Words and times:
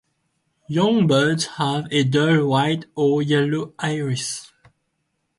Young 0.67 1.05
birds 1.05 1.45
have 1.57 1.85
a 1.91 2.03
dull 2.03 2.47
white 2.47 2.85
or 2.95 3.21
yellow 3.21 3.75
iris. 3.77 4.51